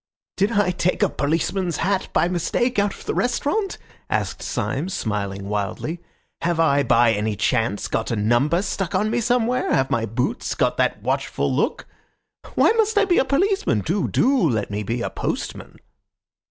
"Did 0.35 0.53
I 0.53 0.71
take 0.71 1.03
a 1.03 1.09
policeman's 1.09 1.77
hat 1.77 2.09
by 2.11 2.27
mistake 2.27 2.79
out 2.79 2.91
of 2.95 3.05
the 3.05 3.13
restaurant?" 3.13 3.77
asked 4.09 4.41
Syme, 4.41 4.89
smiling 4.89 5.47
wildly. 5.47 6.01
"Have 6.41 6.59
I 6.59 6.81
by 6.81 7.13
any 7.13 7.35
chance 7.35 7.87
got 7.87 8.09
a 8.09 8.15
number 8.15 8.63
stuck 8.63 8.95
on 8.95 9.05
to 9.05 9.11
me 9.11 9.21
somewhere? 9.21 9.71
Have 9.71 9.91
my 9.91 10.07
boots 10.07 10.55
got 10.55 10.77
that 10.77 11.03
watchful 11.03 11.55
look? 11.55 11.85
Why 12.55 12.71
must 12.71 12.97
I 12.97 13.05
be 13.05 13.19
a 13.19 13.25
policeman? 13.25 13.81
Do, 13.81 14.07
do 14.07 14.39
let 14.49 14.71
me 14.71 14.81
be 14.81 15.03
a 15.03 15.11
postman." 15.11 15.77